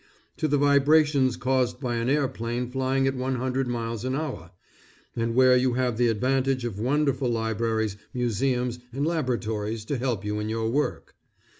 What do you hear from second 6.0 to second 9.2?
advantage of wonderful libraries, museums, and